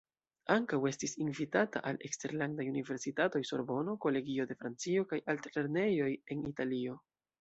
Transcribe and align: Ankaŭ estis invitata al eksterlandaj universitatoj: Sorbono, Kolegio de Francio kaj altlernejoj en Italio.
Ankaŭ 0.53 0.77
estis 0.91 1.11
invitata 1.25 1.81
al 1.91 1.99
eksterlandaj 2.09 2.65
universitatoj: 2.71 3.41
Sorbono, 3.51 3.95
Kolegio 4.07 4.49
de 4.53 4.57
Francio 4.63 5.05
kaj 5.13 5.21
altlernejoj 5.35 6.11
en 6.15 6.43
Italio. 6.55 6.99